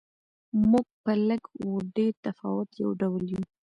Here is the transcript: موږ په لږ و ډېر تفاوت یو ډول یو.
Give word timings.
موږ 0.69 0.87
په 1.03 1.11
لږ 1.27 1.41
و 1.67 1.69
ډېر 1.95 2.13
تفاوت 2.25 2.69
یو 2.81 2.89
ډول 3.01 3.23
یو. 3.33 3.43